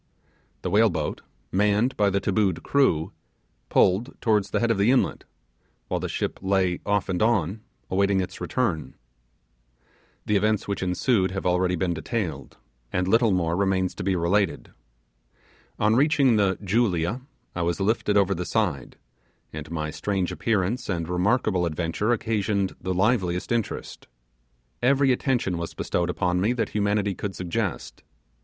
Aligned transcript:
The 0.63 0.71
whale 0.71 0.89
boat, 0.89 1.21
manned 1.51 1.95
by 1.95 2.09
the 2.09 2.19
tabooed 2.19 2.63
crew, 2.63 3.11
pulled 3.69 4.19
towards 4.19 4.49
the 4.49 4.59
head 4.59 4.71
of 4.71 4.79
the 4.79 4.89
inlet, 4.89 5.25
while 5.89 5.99
the 5.99 6.09
ship 6.09 6.39
lay 6.41 6.79
'off 6.87 7.07
and 7.07 7.21
on' 7.21 7.61
awaiting 7.87 8.19
its 8.19 8.41
return. 8.41 8.95
The 10.25 10.35
events 10.37 10.67
which 10.67 10.81
ensued 10.81 11.29
have 11.29 11.45
already 11.45 11.75
been 11.75 11.93
detailed, 11.93 12.57
and 12.91 13.07
little 13.07 13.29
more 13.29 13.55
remains 13.55 13.93
to 13.93 14.03
be 14.03 14.15
related. 14.15 14.71
On 15.77 15.95
reaching 15.95 16.35
the 16.35 16.57
'Julia' 16.63 17.21
I 17.55 17.61
was 17.61 17.79
lifted 17.79 18.17
over 18.17 18.33
the 18.33 18.43
side, 18.43 18.97
and 19.53 19.69
my 19.69 19.91
strange 19.91 20.31
appearance 20.31 20.89
and 20.89 21.07
remarkable 21.07 21.67
adventure 21.67 22.11
occasioned 22.11 22.75
the 22.81 22.95
liveliest 22.95 23.51
interest. 23.51 24.07
Every 24.81 25.11
attention 25.11 25.59
was 25.59 25.75
bestowed 25.75 26.09
upon 26.09 26.41
me 26.41 26.53
that 26.53 26.69
humanity 26.69 27.13
could 27.13 27.35
suggest. 27.35 28.01